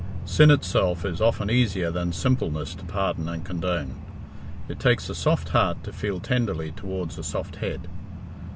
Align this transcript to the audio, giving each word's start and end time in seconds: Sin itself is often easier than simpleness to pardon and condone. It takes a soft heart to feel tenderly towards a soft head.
Sin 0.25 0.49
itself 0.49 1.05
is 1.05 1.21
often 1.21 1.47
easier 1.51 1.91
than 1.91 2.11
simpleness 2.11 2.73
to 2.73 2.83
pardon 2.85 3.29
and 3.29 3.45
condone. 3.45 3.93
It 4.67 4.79
takes 4.79 5.11
a 5.11 5.13
soft 5.13 5.49
heart 5.49 5.83
to 5.83 5.93
feel 5.93 6.19
tenderly 6.19 6.71
towards 6.71 7.19
a 7.19 7.23
soft 7.23 7.57
head. 7.57 7.87